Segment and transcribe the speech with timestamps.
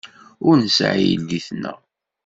[0.47, 1.79] Ur nesɛi yelli-tneɣ.